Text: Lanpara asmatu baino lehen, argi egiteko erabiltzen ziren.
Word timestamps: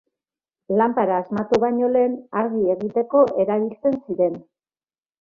Lanpara 0.79 1.19
asmatu 1.25 1.59
baino 1.65 1.91
lehen, 1.97 2.17
argi 2.43 2.65
egiteko 2.77 3.25
erabiltzen 3.45 4.03
ziren. 4.05 4.45